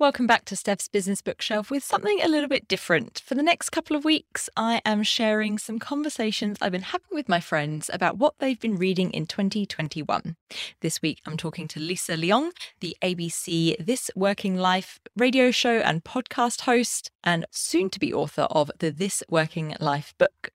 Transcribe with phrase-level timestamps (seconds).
[0.00, 3.20] Welcome back to Steph's Business Bookshelf with something a little bit different.
[3.22, 7.28] For the next couple of weeks, I am sharing some conversations I've been having with
[7.28, 10.36] my friends about what they've been reading in 2021.
[10.80, 16.02] This week, I'm talking to Lisa Leong, the ABC This Working Life radio show and
[16.02, 20.50] podcast host, and soon to be author of the This Working Life book.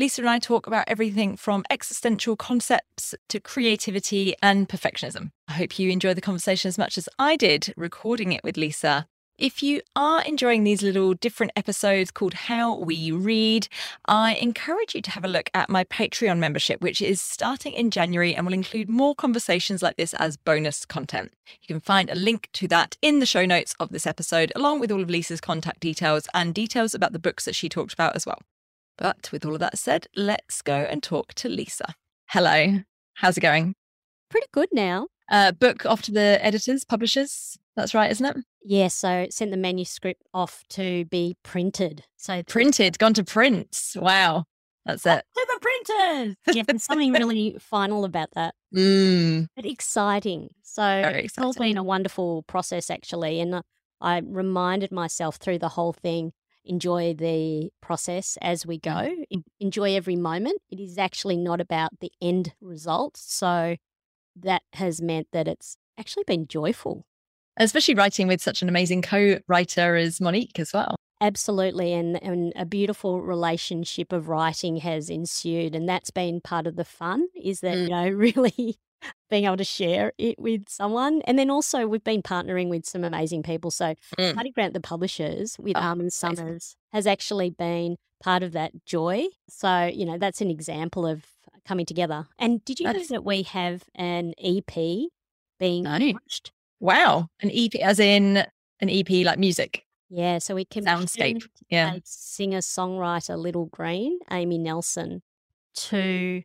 [0.00, 5.30] Lisa and I talk about everything from existential concepts to creativity and perfectionism.
[5.46, 9.06] I hope you enjoy the conversation as much as I did recording it with Lisa.
[9.36, 13.68] If you are enjoying these little different episodes called How We Read,
[14.06, 17.90] I encourage you to have a look at my Patreon membership, which is starting in
[17.90, 21.34] January and will include more conversations like this as bonus content.
[21.60, 24.80] You can find a link to that in the show notes of this episode, along
[24.80, 28.16] with all of Lisa's contact details and details about the books that she talked about
[28.16, 28.38] as well.
[29.00, 31.94] But with all of that said, let's go and talk to Lisa.
[32.28, 32.80] Hello.
[33.14, 33.74] How's it going?
[34.28, 35.08] Pretty good now.
[35.30, 37.56] Uh, book off to the editors, publishers.
[37.76, 38.36] That's right, isn't it?
[38.62, 42.04] Yeah, so sent the manuscript off to be printed.
[42.18, 43.74] So printed, gone to print.
[43.96, 44.44] Wow.
[44.84, 45.24] That's it.
[45.34, 46.36] To the printers.
[46.54, 48.54] yeah, there's something really final about that.
[48.74, 49.46] Mm.
[49.56, 50.50] But exciting.
[50.62, 53.40] So Very it's all been a wonderful process actually.
[53.40, 53.62] And
[54.00, 56.32] I reminded myself through the whole thing
[56.64, 60.60] enjoy the process as we go, en- enjoy every moment.
[60.70, 63.16] It is actually not about the end result.
[63.16, 63.76] So
[64.36, 67.04] that has meant that it's actually been joyful.
[67.56, 70.96] Especially writing with such an amazing co-writer as Monique as well.
[71.20, 71.92] Absolutely.
[71.92, 75.74] And, and a beautiful relationship of writing has ensued.
[75.74, 77.82] And that's been part of the fun is that, Mm.
[77.82, 78.76] you know, really
[79.30, 81.22] being able to share it with someone.
[81.26, 83.70] And then also we've been partnering with some amazing people.
[83.70, 84.34] So Mm.
[84.34, 86.10] Hardie Grant, the publishers with Oh, Arwen amazing.
[86.36, 89.26] Summers has actually been part of that joy.
[89.48, 91.24] So, you know, that's an example of
[91.66, 92.26] coming together.
[92.38, 95.08] And did you know that we have an EP
[95.58, 95.96] being No.
[95.98, 96.52] launched?
[96.80, 97.28] Wow.
[97.40, 98.38] An EP, as in
[98.80, 101.46] an EP like music, Yeah, so we can soundscape.
[101.68, 101.98] Yeah.
[102.04, 105.22] singer songwriter Little Green, Amy Nelson,
[105.74, 106.42] to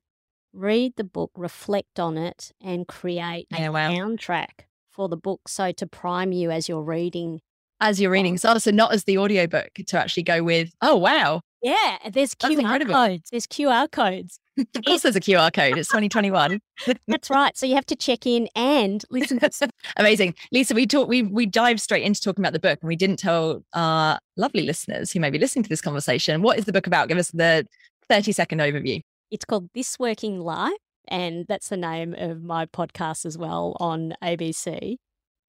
[0.56, 3.92] read the book, reflect on it, and create a Yeah, wow.
[3.92, 5.48] soundtrack for the book.
[5.48, 7.42] So to prime you as you're reading.
[7.82, 8.34] As you're reading.
[8.34, 11.42] Um so, so not as the audiobook to actually go with, oh, wow.
[11.62, 13.30] Yeah, there's QR codes.
[13.32, 14.40] There's QR codes.
[14.58, 15.78] Of course, there's a QR code.
[15.78, 16.62] It's 2021.
[17.10, 17.58] That's right.
[17.58, 19.38] So you have to check in and listen.
[19.98, 20.34] Amazing.
[20.54, 23.18] Lisa, we talked we we dived straight into talking about the book and we didn't
[23.18, 26.88] tell our lovely listeners who may be listening to this conversation what is the book
[26.88, 27.10] about?
[27.10, 27.68] Give us the
[28.08, 29.02] 30 second overview.
[29.32, 30.74] It's called This Working Life,
[31.08, 34.98] and that's the name of my podcast as well on ABC.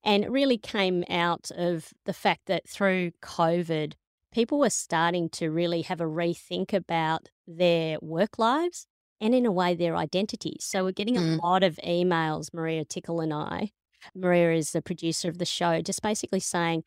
[0.05, 3.95] And it really came out of the fact that through COVID,
[4.33, 8.87] people were starting to really have a rethink about their work lives
[9.21, 10.65] and, in a way, their identities.
[10.65, 11.43] So we're getting a Mm.
[11.43, 13.73] lot of emails, Maria Tickle and I.
[14.15, 16.85] Maria is the producer of the show, just basically saying,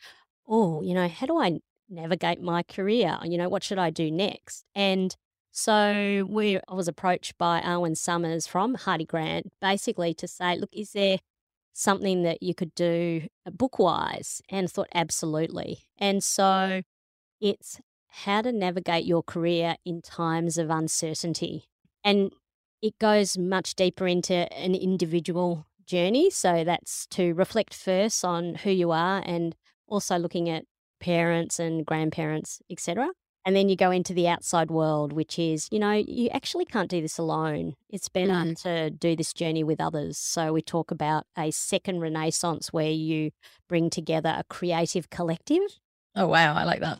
[0.48, 3.20] Oh, you know, how do I navigate my career?
[3.24, 4.64] You know, what should I do next?
[4.74, 5.16] And
[5.52, 10.70] so we I was approached by Arwen Summers from Hardie Grant basically to say, look,
[10.74, 11.20] is there
[11.74, 14.42] something that you could do uh, book wise?
[14.50, 15.80] And I thought, absolutely.
[15.98, 16.82] And so
[17.42, 21.66] it's how to navigate your career in times of uncertainty.
[22.04, 22.32] And
[22.82, 26.30] it goes much deeper into an individual journey.
[26.30, 29.56] So that's to reflect first on who you are and
[29.88, 30.66] also looking at
[31.00, 33.10] parents and grandparents, etc.
[33.46, 36.90] And then you go into the outside world, which is, you know, you actually can't
[36.90, 37.76] do this alone.
[37.90, 38.62] It's better Mm.
[38.64, 40.18] to do this journey with others.
[40.18, 43.32] So we talk about a second renaissance where you
[43.68, 45.80] bring together a creative collective.
[46.16, 47.00] Oh wow, I like that.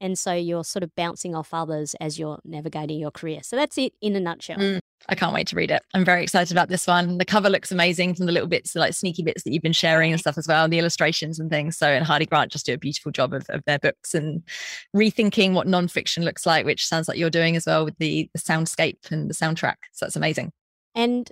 [0.00, 3.40] And so you're sort of bouncing off others as you're navigating your career.
[3.42, 4.58] So that's it in a nutshell.
[4.58, 4.80] Mm.
[5.08, 5.82] I can't wait to read it.
[5.94, 7.18] I'm very excited about this one.
[7.18, 10.10] The cover looks amazing from the little bits, like sneaky bits that you've been sharing
[10.10, 11.76] and stuff as well, the illustrations and things.
[11.76, 14.42] So, and Hardie Grant just do a beautiful job of, of their books and
[14.94, 18.40] rethinking what nonfiction looks like, which sounds like you're doing as well with the, the
[18.40, 19.76] soundscape and the soundtrack.
[19.92, 20.50] So that's amazing.
[20.94, 21.30] And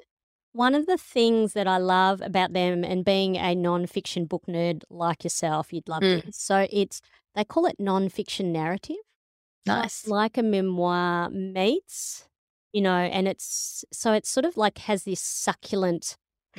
[0.53, 4.83] one of the things that I love about them and being a non-fiction book nerd
[4.89, 6.25] like yourself, you'd love Mm.
[6.27, 6.37] this.
[6.39, 7.01] So it's
[7.35, 8.97] they call it non-fiction narrative.
[9.67, 10.07] Like- Nice.
[10.07, 12.29] Like, a memoir meets,
[12.75, 16.17] you know, and it's so it's sort of like has this succulent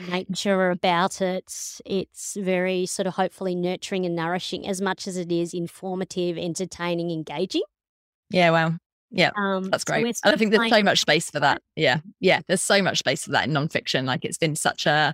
[0.10, 1.54] nature about it.
[1.86, 7.12] It's very sort of hopefully nurturing and nourishing as much as it is informative, entertaining,
[7.12, 7.64] engaging.
[8.30, 8.74] Yeah, wow.
[9.12, 10.04] Yeah, Um, that's great.
[10.06, 11.62] and I think there's so much space for that.
[11.76, 14.06] Yeah, yeah, there's so much space for that in nonfiction.
[14.06, 15.14] Like it's been such a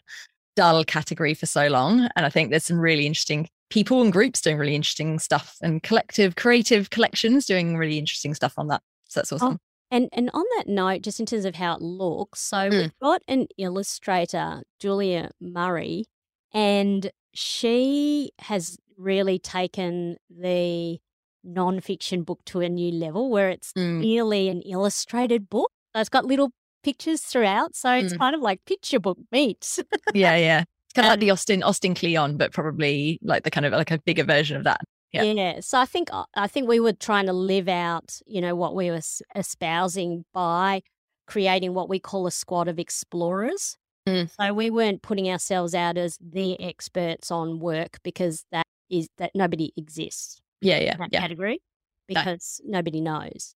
[0.56, 2.08] dull category for so long.
[2.16, 5.82] And I think there's some really interesting people and groups doing really interesting stuff and
[5.84, 8.82] collective, creative collections doing really interesting stuff on that.
[9.10, 9.60] So that's awesome.
[9.92, 12.80] And and on that note, just in terms of how it looks, so Mm.
[12.80, 16.06] we've got an illustrator, Julia Murray,
[16.54, 21.00] and she has really taken the
[21.46, 24.00] nonfiction book to a new level where it's Mm.
[24.00, 25.72] nearly an illustrated book.
[25.96, 26.52] So it's got little
[26.84, 27.76] pictures throughout.
[27.76, 28.20] So it's Mm.
[28.20, 29.80] kind of like picture book meets.
[30.14, 30.62] Yeah, yeah.
[30.62, 33.74] It's kind of Um, like the Austin Austin Kleon, but probably like the kind of
[33.74, 34.82] like a bigger version of that.
[35.12, 35.24] Yeah.
[35.24, 35.60] Yeah.
[35.60, 38.76] So I think uh, I think we were trying to live out, you know, what
[38.76, 39.02] we were
[39.36, 40.82] espousing by
[41.28, 43.78] creating what we call a squad of explorers.
[44.08, 44.30] Mm.
[44.40, 49.32] So we weren't putting ourselves out as the experts on work because that is that
[49.36, 51.22] nobody exists Yeah, yeah, in that yeah.
[51.22, 51.62] category
[52.10, 52.22] No.
[52.22, 53.54] because nobody knows.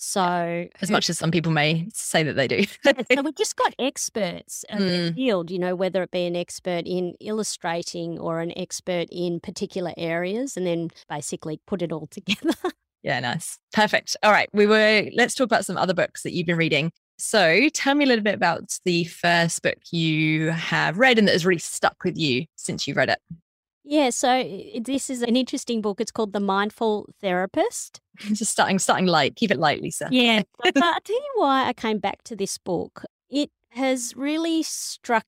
[0.00, 2.64] So As much as some people may say that they do.
[3.12, 5.14] So we've just got experts their Mm.
[5.16, 9.92] field, you know, whether it be an expert in illustrating or an expert in particular
[9.96, 12.54] areas, and then basically put it all together.
[13.02, 13.58] Yeah, nice.
[13.72, 14.16] Perfect.
[14.22, 14.48] All right.
[14.52, 16.92] We were, let's talk about some other books that you've been reading.
[17.18, 21.32] So tell me a little bit about the first book you have read and that
[21.32, 23.18] has really stuck with you since you read it.
[23.90, 24.44] Yeah, so
[24.82, 25.98] this is an interesting book.
[25.98, 28.02] It's called The Mindful Therapist.
[28.18, 29.34] Just starting, starting light.
[29.34, 30.08] Keep it light, Lisa.
[30.10, 30.42] Yeah.
[30.62, 33.06] but I'll tell you why I came back to this book.
[33.30, 35.24] It has really struck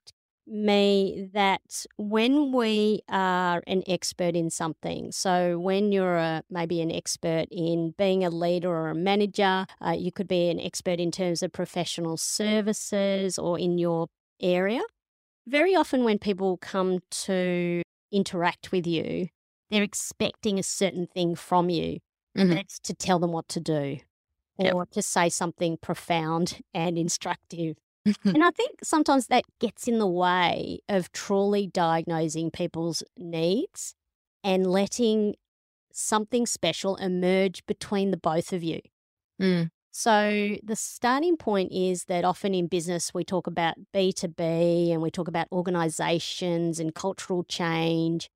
[0.46, 6.92] me that when we are an expert in something, so when you're a, maybe an
[6.92, 11.10] expert in being a leader or a manager, uh, you could be an expert in
[11.10, 14.08] terms of professional services or in your
[14.38, 14.82] area.
[15.46, 19.28] Very often, when people come to interact with you,
[19.70, 21.98] they're expecting a certain thing from you
[22.36, 22.50] Mhm.
[22.50, 23.98] and it's to tell them what to do
[24.58, 24.74] Yep.
[24.74, 27.76] or to say something profound and instructive.
[28.24, 33.94] and I think sometimes that gets in the way of truly diagnosing people's needs
[34.44, 35.34] and letting
[35.92, 38.80] something special emerge between the both of you.
[39.40, 39.70] Mm.
[39.92, 45.10] So, the starting point is that often in business, we talk about B2B and we
[45.10, 48.28] talk about organizations and cultural change.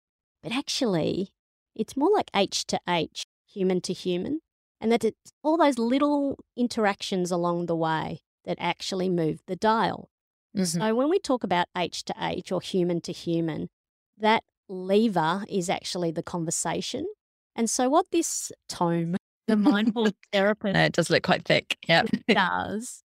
[0.42, 1.30] But actually,
[1.74, 4.40] it's more like H to H, human to human.
[4.80, 10.10] And that it's all those little interactions along the way that actually move the dial.
[10.56, 10.66] Mhm.
[10.66, 13.70] So, when we talk about H to H or human to human,
[14.18, 17.06] that lever is actually the conversation.
[17.54, 21.78] And so, what this tome, the mindful therapist, No, it does look quite thick.
[21.88, 22.04] Yeah.
[22.34, 23.02] does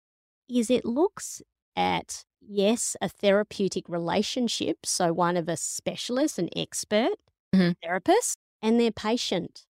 [0.49, 1.43] is it looks
[1.77, 7.17] at yes a therapeutic relationship so one of a specialist an expert
[7.55, 7.77] Mhm.
[7.83, 9.67] therapist and their patient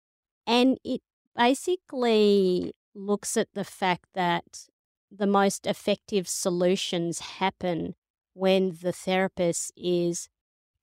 [0.47, 1.01] and it
[1.35, 4.67] basically looks at the fact that
[5.11, 7.95] the most effective solutions happen
[8.33, 10.29] when the therapist is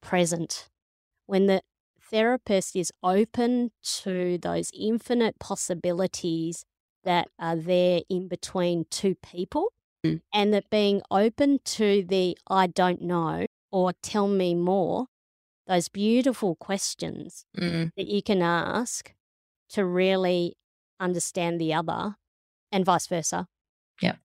[0.03, 0.69] present
[1.27, 1.63] when the
[2.11, 3.71] therapist is open
[4.03, 6.65] to those infinite possibilities
[7.05, 9.73] that are there in between two people
[10.05, 10.21] Mm.
[10.35, 15.07] and that being open to the I don't know or tell me more,
[15.67, 17.91] those beautiful questions Mm.
[17.97, 19.15] that you can ask
[19.71, 20.57] to really
[21.01, 22.17] understand the other
[22.71, 23.47] and vice versa.
[24.03, 24.17] Yeah.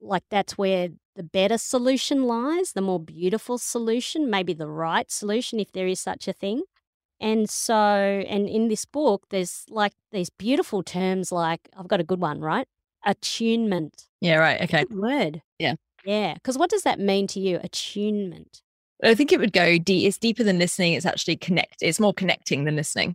[0.00, 5.60] Like that's where the better solution lies, the more beautiful solution, maybe the right solution
[5.60, 6.62] if there is such a thing.
[7.22, 12.04] And so, and in this book, there's like these beautiful terms like, I've got a
[12.04, 12.66] good one, right?
[13.06, 14.08] Attunement.
[14.20, 14.60] Yeah, right.
[14.62, 14.84] Okay.
[14.84, 15.42] Good word.
[15.58, 15.74] Yeah.
[16.04, 16.34] Yeah.
[16.34, 17.60] Because what does that mean to you?
[17.62, 18.62] Attunement.
[19.04, 20.06] I think it would go deep.
[20.06, 20.94] It's deeper than listening.
[20.94, 21.76] It's actually connect.
[21.80, 23.14] It's more connecting than listening.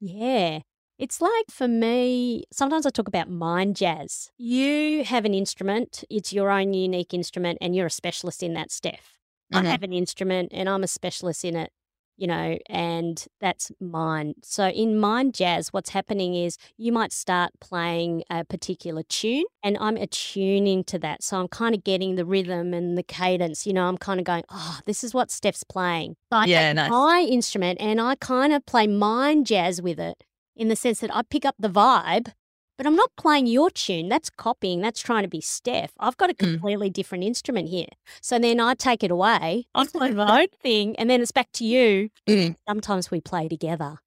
[0.00, 0.60] Yeah.
[0.98, 4.30] It's like for me, sometimes I talk about mind jazz.
[4.38, 8.70] You have an instrument, it's your own unique instrument, and you're a specialist in that,
[8.70, 9.18] Steph.
[9.52, 9.66] Mhm.
[9.66, 11.72] I have an instrument and I'm a specialist in it,
[12.16, 14.34] you know, and that's mine.
[14.42, 19.76] So in mind jazz, what's happening is you might start playing a particular tune and
[19.80, 21.22] I'm attuning to that.
[21.22, 24.24] So I'm kind of getting the rhythm and the cadence, you know, I'm kind of
[24.24, 26.16] going, oh, this is what Steph's playing.
[26.30, 26.90] I Yeah, nice.
[26.90, 31.14] my instrument and I kind of play mind jazz with it in the sense that
[31.14, 32.32] I pick up the vibe,
[32.78, 34.08] but I'm not playing your tune.
[34.08, 34.80] That's copying.
[34.80, 35.92] That's trying to be Steph.
[35.98, 36.38] I've got a Mm.
[36.38, 37.88] completely different instrument here.
[38.20, 39.66] So then I take it away.
[39.74, 42.10] I play my own thing, and then it's back to you.
[42.28, 42.56] Mm.
[42.68, 43.98] Sometimes we play together.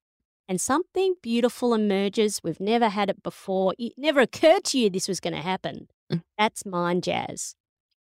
[0.48, 2.40] And something beautiful emerges.
[2.44, 3.74] We've never had it before.
[3.78, 5.88] It never occurred to you this was going to happen.
[6.12, 6.22] Mm.
[6.38, 7.54] That's mind jazz.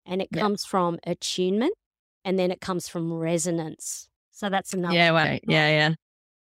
[0.05, 0.41] And it Yeah.
[0.41, 1.73] comes from attunement
[2.23, 4.09] and then it comes from resonance.
[4.31, 5.93] So that's another Yeah, well, yeah, yeah.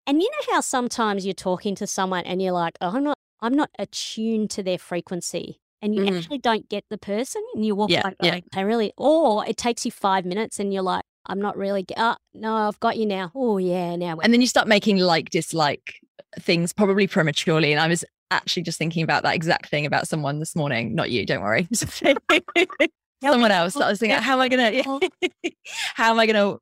[0.07, 3.17] And you know how sometimes you're talking to someone and you're like, oh, I'm not,
[3.41, 5.59] I'm not attuned to their frequency.
[5.83, 6.17] And you Mhm.
[6.17, 8.39] actually don't get the person and you walk Yeah, like, yeah.
[8.53, 12.15] I really, or it takes you five minutes and you're like, I'm not really, oh,
[12.35, 13.31] no, I've got you now.
[13.33, 14.17] Oh, yeah, now.
[14.21, 15.95] And then you start making like dislike
[16.39, 17.71] things probably prematurely.
[17.71, 20.93] And I was actually just thinking about that exact thing about someone this morning.
[20.93, 21.67] Not you, don't worry.
[23.23, 23.75] someone else.
[23.75, 24.83] I was thinking, how am I gonna
[25.95, 26.57] how am I gonna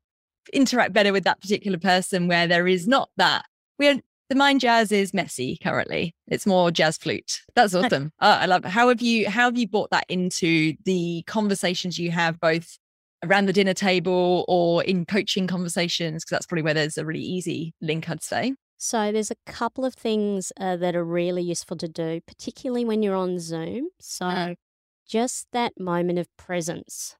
[0.53, 3.45] interact better with that particular person where there is not that
[3.77, 3.95] we are
[4.29, 6.15] the mind jazz is messy currently.
[6.27, 7.41] It's more jazz flute.
[7.55, 8.11] That's awesome.
[8.21, 8.69] oh, I love it.
[8.69, 12.77] How have you how have you brought that into the conversations you have both
[13.23, 16.23] around the dinner table or in coaching conversations?
[16.23, 18.53] Because that's probably where there's a really easy link, I'd say.
[18.77, 23.03] So there's a couple of things uh, that are really useful to do, particularly when
[23.03, 23.89] you're on Zoom.
[23.99, 24.55] So mm.
[25.05, 27.17] just that moment of presence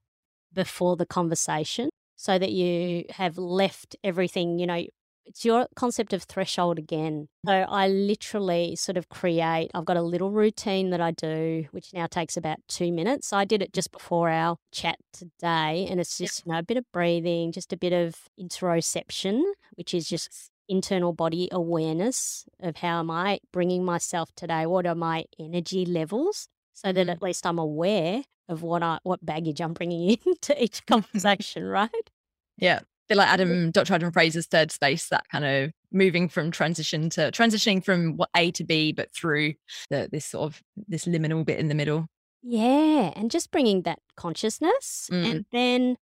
[0.54, 4.86] before the conversation so that you have left everything, you know,
[5.30, 7.28] it's your concept of threshold again.
[7.46, 11.94] So I literally sort of create, I've got a little routine that I do, which
[11.94, 13.32] now takes about two minutes.
[13.32, 15.88] I did it just before our chat today.
[15.90, 19.44] And it's just, you know, a bit of breathing, just a bit of interoception,
[19.76, 24.66] which is just internal body awareness of how am I bringing myself today?
[24.66, 26.48] What are my energy levels?
[26.74, 27.10] So that mm-hmm.
[27.12, 32.10] at least I'm aware of what I what baggage I'm bringing into each conversation, right?
[32.58, 33.96] Yeah bit like Adam, Dr.
[33.96, 38.52] Adam Fraser's third space, that kind of moving from transition to transitioning from what A
[38.52, 39.56] to B, but through
[39.90, 42.08] the, this sort of this liminal bit in the middle.
[42.42, 45.30] Yeah, and just bringing that consciousness mm.
[45.30, 45.98] and then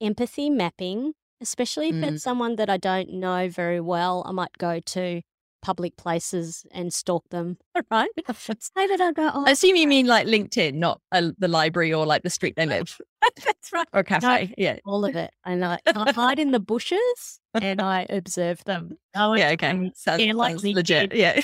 [0.00, 2.04] empathy mapping, especially if mm.
[2.04, 4.22] it's someone that I don't know very well.
[4.26, 5.20] I might go to
[5.64, 7.56] public places and stalk them,
[7.90, 8.10] right?
[8.36, 9.30] Say that I go.
[9.34, 12.54] Oh, I assume you mean like LinkedIn, not uh, the library or like the street
[12.56, 13.00] they live.
[13.44, 13.88] That's right.
[13.94, 14.46] Or cafe.
[14.46, 15.30] No, yeah, all of it.
[15.44, 18.98] And I, I hide in the bushes and I observe them.
[19.16, 19.50] Oh, yeah.
[19.50, 19.90] Okay.
[19.94, 21.14] Sounds, yeah, like sounds legit.
[21.14, 21.40] Yeah.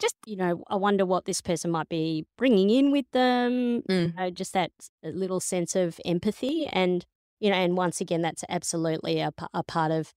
[0.00, 4.08] just you know i wonder what this person might be bringing in with them mm.
[4.08, 4.72] you know, just that
[5.04, 7.06] little sense of empathy and
[7.38, 10.12] you know and once again that's absolutely a, a part of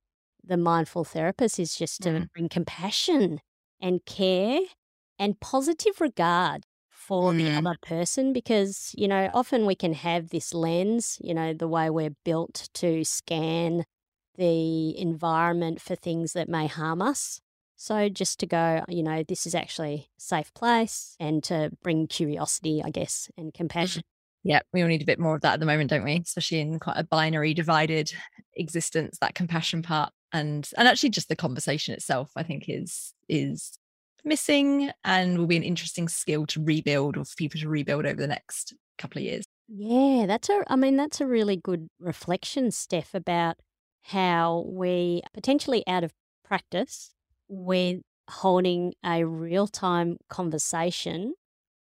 [0.47, 2.27] the mindful therapist is just to mm.
[2.33, 3.39] bring compassion
[3.81, 4.61] and care
[5.19, 7.37] and positive regard for mm.
[7.37, 11.67] the other person because, you know, often we can have this lens, you know, the
[11.67, 13.85] way we're built to scan
[14.37, 17.39] the environment for things that may harm us.
[17.75, 22.07] So just to go, you know, this is actually a safe place and to bring
[22.07, 23.57] curiosity, I guess, and mm-hmm.
[23.57, 24.03] compassion.
[24.43, 26.21] Yeah, we all need a bit more of that at the moment, don't we?
[26.23, 28.13] Especially in quite a binary divided
[28.55, 33.79] existence, that compassion part and and actually just the conversation itself i think is is
[34.23, 38.19] missing and will be an interesting skill to rebuild or for people to rebuild over
[38.19, 39.45] the next couple of years.
[39.67, 43.57] Yeah that's a i mean that's a really good reflection steph about
[44.03, 46.11] how we potentially out of
[46.43, 47.13] practice
[47.47, 51.35] with holding a real-time conversation.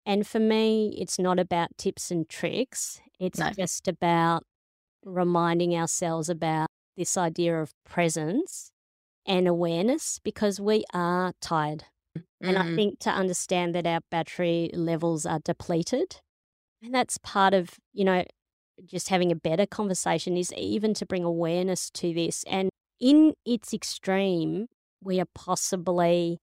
[0.05, 3.01] And for me it's not about tips and tricks.
[3.21, 3.51] It's no.
[3.51, 4.45] just about
[5.05, 8.71] reminding ourselves about this idea of presence
[9.27, 11.85] and awareness because we are tired.
[12.17, 12.49] Mm-hmm.
[12.49, 12.75] And I mm.
[12.75, 16.21] think to understand that our battery levels are depleted,
[16.83, 18.25] and that's part of, you know,
[18.85, 22.45] just having a better conversation is even to bring awareness to this.
[22.49, 22.69] And
[23.01, 24.67] in its extreme,
[25.03, 26.39] we are possibly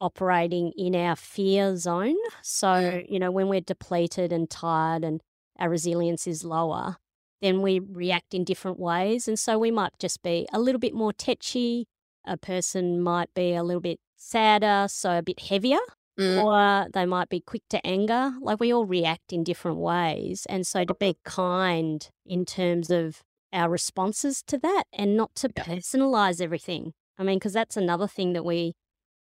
[0.00, 2.16] operating in our fear zone.
[2.42, 5.20] So, you know, when we're depleted and tired and
[5.58, 6.96] our resilience is lower,
[7.40, 9.26] then we react in different ways.
[9.26, 11.86] And so we might just be a little bit more tetchy.
[12.26, 15.78] A person might be a little bit sadder, so a bit heavier,
[16.18, 16.42] mm.
[16.42, 18.32] or they might be quick to anger.
[18.40, 20.46] Like we all react in different ways.
[20.48, 25.50] And so to be kind in terms of our responses to that and not to
[25.56, 25.64] yeah.
[25.64, 26.92] personalize everything.
[27.18, 28.74] I mean, because that's another thing that we,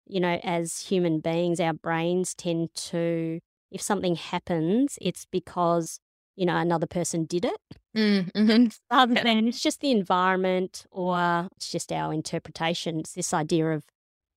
[0.07, 6.01] you know, as human beings, our brains tend to, if something happens, it's because
[6.38, 7.61] you know, another person did it.
[7.97, 8.66] Mm, mm-hmm.
[8.97, 13.00] Rather than it's just the environment or it's just our interpretation.
[13.00, 13.85] It's this idea of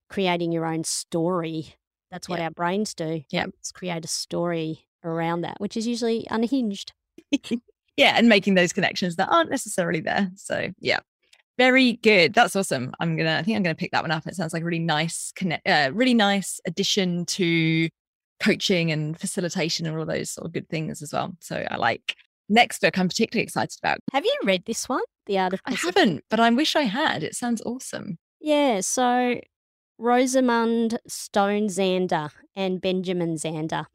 [0.10, 1.76] creating your own story.
[2.10, 3.24] That's what our brains do.
[3.30, 3.46] Yeah.
[3.60, 6.92] It's create a story around that, which is usually unhinged.
[7.96, 8.16] yeah.
[8.18, 10.32] And making those connections that aren't necessarily there.
[10.36, 11.00] So, yeah.
[11.58, 12.34] Very good.
[12.34, 12.92] That's awesome.
[13.00, 13.38] I'm gonna.
[13.38, 14.26] I think I'm gonna pick that one up.
[14.26, 15.68] It sounds like a really nice connect.
[15.68, 17.90] Uh, really nice addition to
[18.42, 21.36] coaching and facilitation and all those sort of good things as well.
[21.40, 22.16] So I like
[22.50, 24.00] next book I'm particularly excited about.
[24.12, 25.04] Have you read this one?
[25.28, 27.24] The Art of I haven't, but I wish I had.
[27.24, 28.18] It sounds awesome.
[28.40, 29.40] Yeah, so
[29.98, 33.86] Rosamund Stone Zander and Benjamin Zander.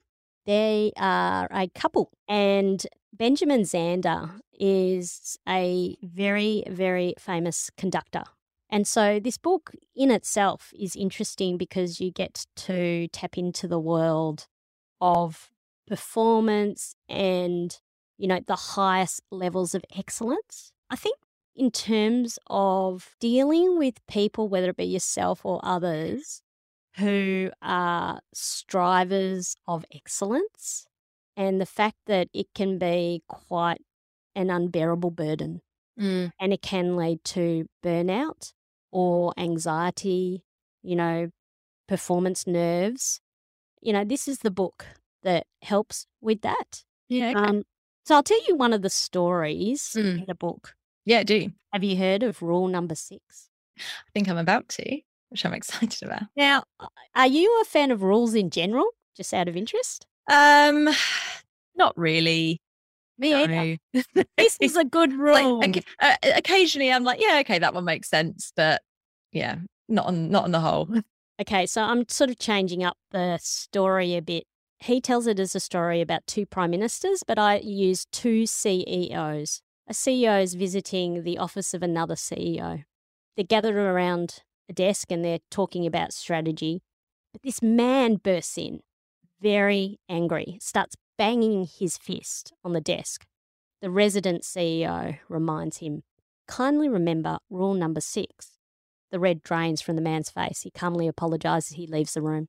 [0.47, 8.23] They are a couple and Benjamin Zander is a very, very famous conductor
[8.71, 13.79] and so this book in itself is interesting because you get to tap into the
[13.79, 14.47] world
[15.01, 15.51] of
[15.87, 17.79] performance and,
[18.19, 20.73] you know, the highest levels of excellence.
[20.91, 21.17] I think
[21.55, 26.43] in terms of dealing with people, whether it be yourself or others,
[26.97, 30.87] who are strivers of excellence,
[31.37, 33.83] and the fact that it can be quite
[34.35, 35.61] an unbearable burden.
[36.01, 36.31] Mm.
[36.41, 38.53] And it can lead to burnout
[38.93, 40.45] or anxiety,
[40.83, 41.31] you know,
[41.89, 43.21] performance nerves.
[43.81, 44.85] You know, this is the book
[45.23, 46.85] that helps with that.
[47.09, 47.31] Yeah.
[47.31, 47.39] okay.
[47.41, 47.63] Um,
[48.05, 50.21] so I'll tell you one of the stories Mm.
[50.21, 50.75] in the book.
[51.05, 51.51] yeah, do.
[51.73, 53.49] Have you heard of rule number six?
[53.79, 56.23] I think I'm about to, which I'm excited about.
[56.37, 56.65] Now,
[57.15, 58.87] are you a fan of rules in general,
[59.17, 60.07] just out of interest?
[60.31, 60.89] Um,
[61.77, 62.61] not really.
[63.19, 63.79] Me either.
[64.37, 65.65] This is a good like, rule.
[65.65, 68.83] oca- uh, occasionally I'm like, yeah, okay, that one makes sense, but
[69.33, 69.57] yeah,
[69.89, 70.89] not on not on the whole.
[71.39, 74.45] Okay, so I'm sort of changing up the story a bit.
[74.79, 79.61] He tells it as a story about two prime ministers, but I use two CEOs.
[79.87, 82.85] A CEO is visiting the office of another CEO.
[83.37, 84.37] They're gathered around
[84.71, 86.81] a desk and they're talking about strategy.
[87.35, 88.81] But this man bursts in,
[89.43, 93.27] very angry, starts banging his fist on the desk.
[93.81, 96.03] The resident CEO reminds him,
[96.47, 98.59] kindly remember rule number six.
[99.11, 100.63] The red drains from the man's face.
[100.63, 101.77] He calmly apologises.
[101.77, 102.49] He leaves the room.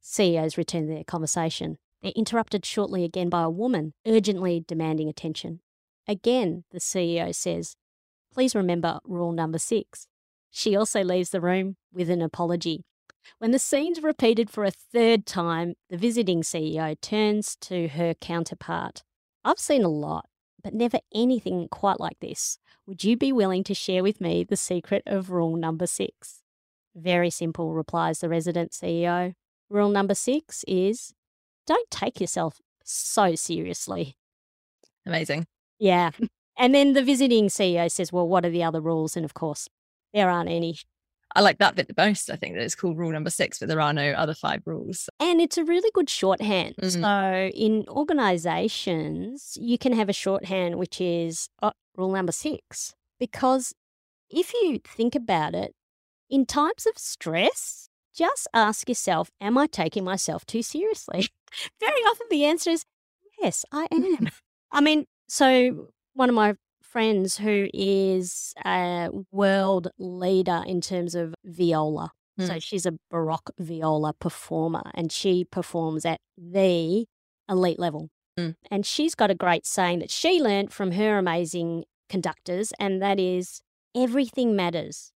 [0.00, 1.78] CEOs return to their conversation.
[2.02, 5.60] They're interrupted shortly again by a woman urgently demanding attention.
[6.06, 7.76] Again, the CEO says,
[8.32, 10.06] Please remember rule number six.
[10.50, 12.84] She also leaves the room with an apology.
[13.38, 19.02] When the scene's repeated for a third time, the visiting CEO turns to her counterpart.
[19.44, 20.26] I've seen a lot,
[20.62, 22.58] but never anything quite like this.
[22.86, 26.42] Would you be willing to share with me the secret of rule number six?
[26.94, 29.34] Very simple, replies the resident CEO.
[29.68, 31.14] Rule number six is
[31.66, 34.16] don't take yourself so seriously.
[35.06, 35.46] Amazing.
[35.78, 36.10] Yeah.
[36.56, 39.16] And then the visiting CEO says, Well, what are the other rules?
[39.16, 39.68] And of course,
[40.12, 40.76] there aren't any.
[41.36, 42.30] I like that bit the most.
[42.30, 45.08] I think that it's called rule number six, but there are no other five rules.
[45.18, 46.76] And it's a really good shorthand.
[46.80, 47.02] Mhm.
[47.02, 52.94] So in organizations, you can have a shorthand which is uh, rule number six.
[53.18, 53.74] Because
[54.30, 55.74] if you think about it,
[56.30, 61.28] in times of stress, just ask yourself, Am I taking myself too seriously?
[61.80, 62.84] Very often the answer is,
[63.40, 64.28] Yes, I am.
[64.72, 66.54] I mean, so one of my
[66.94, 72.12] friends who is a world leader in terms of viola.
[72.38, 77.06] So she's a Baroque viola performer and she performs at the
[77.48, 78.10] elite level.
[78.38, 78.56] Mm.
[78.70, 83.20] And she's got a great saying that she learned from her amazing conductors, and that
[83.20, 83.60] is
[83.94, 85.12] everything matters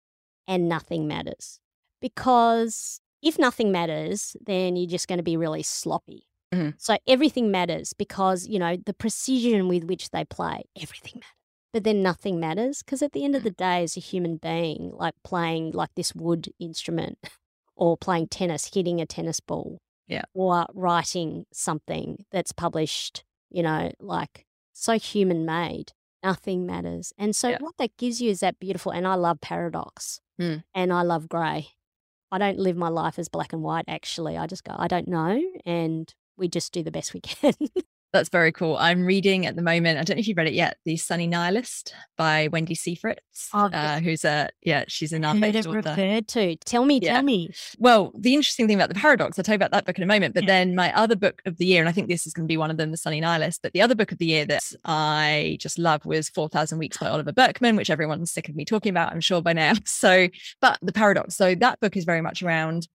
[0.46, 1.58] and nothing matters.
[2.02, 6.26] Because if nothing matters, then you're just going to be really sloppy.
[6.52, 6.74] Mhm.
[6.78, 11.32] So everything matters because, you know, the precision with which they play, everything matters.
[11.72, 14.90] But then nothing matters because at the end of the day, as a human being,
[14.94, 17.18] like playing like this wood instrument
[17.76, 20.22] or playing tennis, hitting a tennis ball, Yeah.
[20.32, 27.12] or writing something that's published, you know, like so human made, nothing matters.
[27.18, 27.58] And so Yeah.
[27.60, 30.64] what that gives you is that beautiful, and I love paradox Mm.
[30.74, 31.68] and I love grey.
[32.32, 34.36] I don't live my life as black and white, actually.
[34.36, 35.40] I just go, I don't know.
[35.64, 37.54] And we just do the best we can.
[38.12, 38.76] That's very cool.
[38.78, 39.98] I'm reading at the moment.
[39.98, 40.78] I don't know if you've read it yet.
[40.86, 43.16] The Sunny Nihilist by Wendy Syfret,
[43.52, 45.76] Oh, uh, who's a yeah, she's an Heard it author.
[45.76, 46.56] referred to.
[46.64, 47.14] Tell me, Yeah.
[47.14, 47.50] tell me.
[47.78, 50.06] Well, the interesting thing about the paradox, I'll tell you about that book in a
[50.06, 50.34] moment.
[50.34, 50.48] But Yeah.
[50.48, 52.56] then my other book of the year, and I think this is going to be
[52.56, 53.60] one of them, The Sunny Nihilist.
[53.60, 57.08] But the other book of the year that I just love was 4,000 Weeks by
[57.08, 59.72] Oliver Burkeman, which everyone's sick of me talking about, I'm sure by now.
[59.86, 60.28] So,
[60.60, 61.36] but the paradox.
[61.36, 62.88] So that book is very much around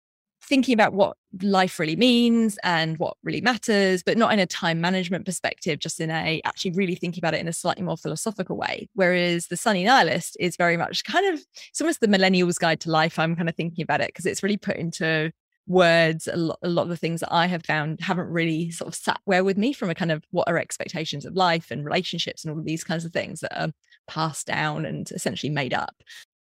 [0.51, 4.81] thinking about what life really means and what really matters, but not in a time
[4.81, 8.57] management perspective, just in a actually really thinking about it in a slightly more philosophical
[8.57, 8.89] way.
[8.93, 12.91] Whereas the Sunny Nihilist is very much kind of it's almost the millennial's guide to
[12.91, 13.17] life.
[13.17, 15.31] I'm kind of thinking about it because it's really put into
[15.67, 18.89] words a lot, a lot of the things that I have found haven't really sort
[18.89, 21.85] of sat well with me from a kind of what are expectations of life and
[21.85, 23.71] relationships and all of these kinds of things that are
[24.05, 25.95] passed down and essentially made up.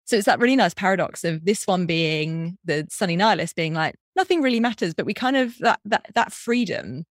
[0.06, 3.96] So it's that really nice paradox of this one being the sunny nihilist being like
[4.14, 7.04] nothing really matters, but we kind of that that that freedom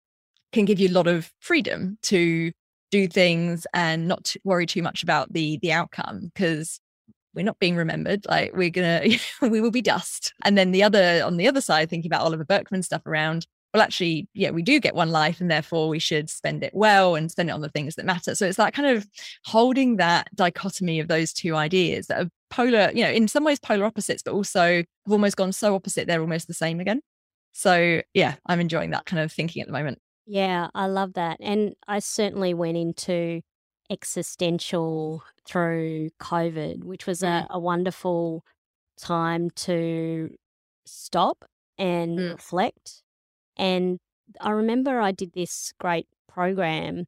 [0.53, 2.51] can give you a lot of freedom to
[2.91, 6.79] do things and not to worry too much about the the outcome because
[7.34, 9.03] we're not being remembered like we're gonna
[9.41, 10.34] we will be dust.
[10.45, 13.84] And then the other on the other side thinking about oliver burkeman stuff around well
[13.84, 17.29] actually yeah we do get one life and therefore we should spend it well and
[17.29, 18.36] spend it on the things that matter.
[18.36, 19.05] So it's that kind of
[19.43, 23.60] holding that dichotomy of those two ideas that are polar you know in some ways
[23.60, 27.01] polar opposites but also have almost gone so opposite they're almost the same again
[27.53, 31.38] so yeah i'm enjoying that kind of thinking at the moment Yeah, I love that.
[31.39, 33.41] And I certainly went into
[33.91, 38.43] existential through COVID, which was a, a wonderful
[38.97, 40.29] time to
[40.86, 41.45] stop
[41.77, 42.31] and Mm.
[42.34, 43.03] reflect.
[43.58, 43.99] And
[44.41, 47.05] I remember I did this great program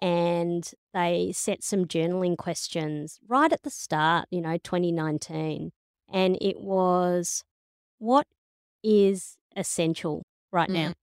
[0.00, 5.72] and they set some journaling questions right at the start, you know, 2019.
[6.10, 7.44] And it was,
[7.98, 8.26] what
[8.82, 10.88] is essential right now.
[10.88, 10.94] Mm.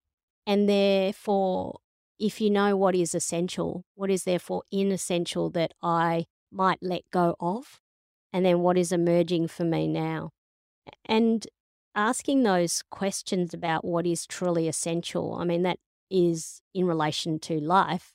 [0.47, 1.79] And therefore,
[2.19, 7.35] if you know what is essential, what is therefore inessential that I might let go
[7.39, 7.79] of,
[8.31, 10.29] and then what is emerging for me now.
[11.05, 11.45] And
[11.93, 15.79] asking those questions about what is truly essential, I mean, that
[16.09, 18.14] is in relation to life,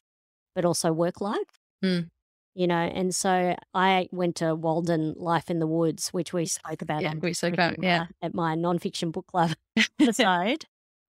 [0.61, 1.59] but also work life.
[1.83, 2.11] Mm.
[2.55, 6.83] You know, and so I went to Walden Life in the Woods, which we spoke
[6.83, 7.01] about.
[7.01, 8.07] Yeah, we spoke about, yeah.
[8.21, 9.53] at my nonfiction book club
[10.01, 10.67] episode.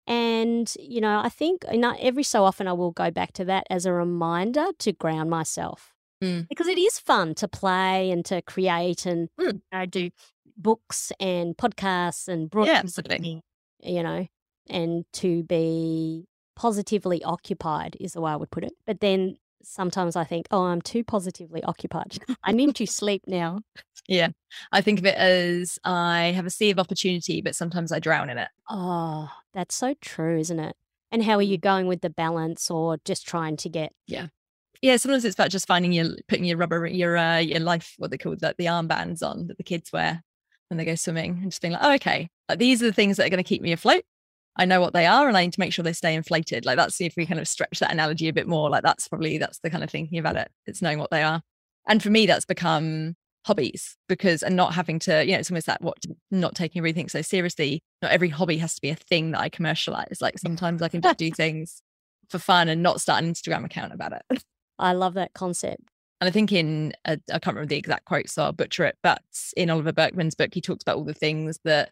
[0.07, 3.45] And, you know, I think you know, every so often I will go back to
[3.45, 5.93] that as a reminder to ground myself.
[6.23, 6.47] Mm.
[6.47, 9.53] Because it is fun to play and to create and Mm.
[9.53, 10.09] you know, do
[10.57, 13.41] books and podcasts and Yeah, absolutely.
[13.83, 14.25] you know,
[14.69, 18.73] and to be positively occupied is the way I would put it.
[18.85, 22.19] But then sometimes I think, oh, I'm too positively occupied.
[22.43, 23.59] I need to sleep now.
[24.07, 24.29] Yeah.
[24.71, 28.29] I think of it as I have a sea of opportunity, but sometimes I drown
[28.29, 28.49] in it.
[28.69, 30.75] Oh, that's so true, isn't it?
[31.11, 34.27] And how are you going with the balance or just trying to get Yeah,
[34.81, 38.11] Yeah, sometimes it's about just finding your putting your rubber your uh your life what
[38.11, 40.23] they call that the armbands on that the kids wear
[40.69, 43.17] when they go swimming and just being like, oh okay, like these are the things
[43.17, 44.03] that are going to keep me afloat.
[44.57, 46.65] I know what they are and I need to make sure they stay inflated.
[46.65, 49.37] Like that's if we kind of stretch that analogy a bit more, like that's probably
[49.37, 50.49] that's the kind of thinking about it.
[50.65, 51.41] It's knowing what they are.
[51.87, 53.15] And for me, that's become
[53.45, 55.97] hobbies because and not having to, you know, it's almost that what
[56.31, 57.81] not taking everything so seriously.
[58.01, 60.17] Not every hobby has to be a thing that I commercialize.
[60.21, 61.81] Like sometimes I can just do things
[62.29, 64.43] for fun and not start an Instagram account about it.
[64.79, 65.83] I love that concept.
[66.21, 68.97] And I think in, uh, I can't remember the exact quote, so I'll butcher it,
[69.03, 69.21] but
[69.57, 71.91] in Oliver Burkeman's book, he talks about all the things that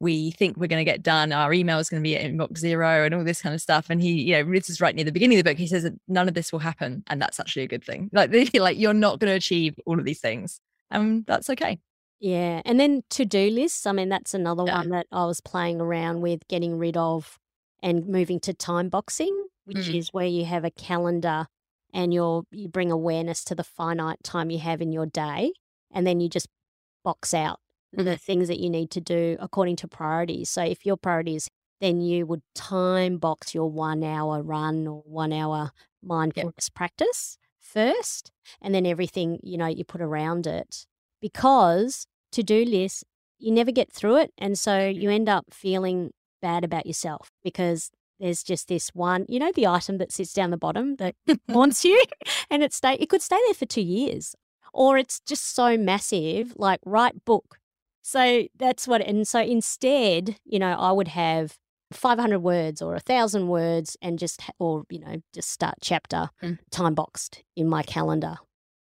[0.00, 1.30] we think we're going to get done.
[1.32, 3.90] Our email is going to be at inbox zero and all this kind of stuff.
[3.90, 5.58] And he, you know, this is right near the beginning of the book.
[5.58, 7.02] He says that none of this will happen.
[7.08, 8.08] And that's actually a good thing.
[8.12, 10.60] Like, like you're not going to achieve all of these things.
[10.90, 11.78] And that's okay.
[12.18, 12.62] Yeah.
[12.64, 14.78] And then to do lists, I mean, that's another Yeah.
[14.78, 17.38] one that I was playing around with getting rid of
[17.82, 19.94] and moving to time boxing, which Mm.
[19.98, 21.46] is where you have a calendar
[21.92, 25.52] and you're, you bring awareness to the finite time you have in your day.
[25.90, 26.48] And then you just
[27.04, 27.58] box out
[27.92, 28.20] the Mhm.
[28.20, 30.50] things that you need to do according to priorities.
[30.50, 31.48] So if your priorities,
[31.80, 35.70] then you would time box your one hour run or one hour
[36.02, 40.86] mindfulness practice first, and then everything, you know, you put around it.
[41.20, 43.04] Because to do lists,
[43.38, 44.32] you never get through it.
[44.38, 49.38] And so you end up feeling bad about yourself because there's just this one, you
[49.38, 51.14] know, the item that sits down the bottom that
[51.50, 52.02] haunts you
[52.50, 54.34] and it stay it could stay there for two years.
[54.72, 57.58] Or it's just so massive, like write book.
[58.02, 61.56] So that's what and so instead, you know, I would have
[61.92, 66.58] 500 words or a thousand words and just or you know just start chapter Mm.
[66.70, 68.36] time boxed in my calendar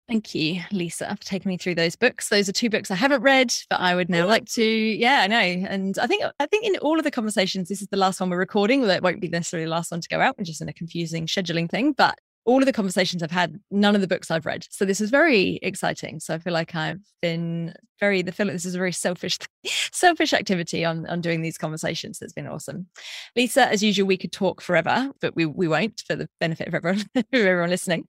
[0.09, 2.29] Thank you, Lisa, for taking me through those books.
[2.29, 4.63] Those are two books I haven't read, but I would now like to.
[4.65, 5.37] Yeah, I know.
[5.37, 8.31] And I think I think in all of the conversations, this is the last one
[8.31, 8.83] we're recording.
[8.89, 11.27] It won't be necessarily the last one to go out, which is in a confusing
[11.27, 11.91] scheduling thing.
[11.91, 14.65] But all of the conversations I've had, none of the books I've read.
[14.69, 16.19] So this is very exciting.
[16.19, 18.21] So I feel like I've been very.
[18.21, 19.37] The feel like this is a very selfish,
[19.91, 22.19] selfish activity on on doing these conversations.
[22.19, 22.87] That's been awesome.
[23.35, 26.75] Lisa, as usual, we could talk forever, but we we won't for the benefit of
[26.75, 28.05] everyone, everyone listening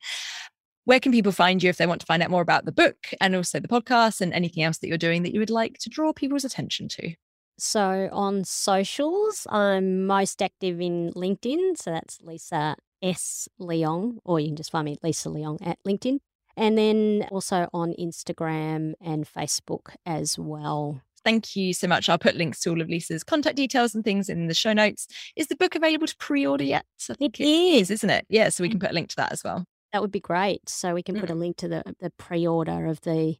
[0.85, 2.97] where can people find you if they want to find out more about the book
[3.21, 5.89] and also the podcast and anything else that you're doing that you would like to
[5.89, 7.15] draw people's attention to?
[7.59, 11.77] So on socials, I'm most active in LinkedIn.
[11.77, 13.49] So that's Lisa S.
[13.61, 16.19] Leong, or you can just find me Lisa Leong at LinkedIn.
[16.57, 21.01] And then also on Instagram and Facebook as well.
[21.25, 22.09] Thank you so much.
[22.09, 25.07] I'll put links to all of Lisa's contact details and things in the show notes.
[25.37, 26.85] Is the book available to pre-order yet?
[27.09, 28.27] I think It it is, isn't it?
[28.29, 28.87] Yeah, so we can mm-hmm.
[28.87, 29.65] put a link to that as well.
[29.93, 30.69] That would be great.
[30.69, 31.41] So we can put a mm.
[31.41, 33.37] link to the, the pre order of the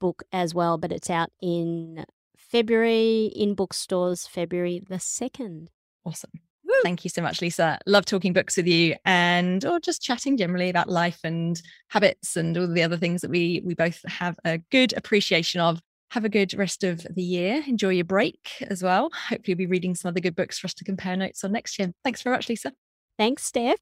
[0.00, 0.76] book as well.
[0.76, 2.04] But it's out in
[2.36, 5.68] February in bookstores, February the 2nd.
[6.04, 6.32] Awesome.
[6.82, 7.78] Thank you so much, Lisa.
[7.86, 12.56] Love talking books with you and or just chatting generally about life and habits and
[12.56, 15.80] all the other things that we we both have a good appreciation of.
[16.10, 17.64] Have a good rest of the year.
[17.66, 19.10] Enjoy your break as well.
[19.12, 21.76] Hopefully you'll be reading some other good books for us to compare notes on next
[21.78, 21.92] year.
[22.04, 22.72] Thanks very much, Lisa.
[23.18, 23.80] Thanks, Steph.